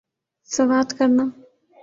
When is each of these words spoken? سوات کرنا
سوات 0.53 0.89
کرنا 0.97 1.25